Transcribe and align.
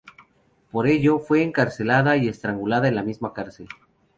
Por 0.71 0.87
ello, 0.87 1.19
fue 1.19 1.43
encarcelada 1.43 2.17
y 2.17 2.27
estrangulada 2.27 2.87
en 2.87 2.95
la 2.95 3.03
misma 3.03 3.33
cárcel. 3.35 3.67